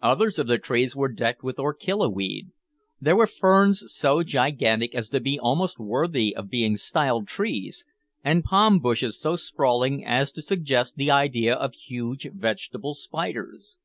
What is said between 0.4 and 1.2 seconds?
the trees were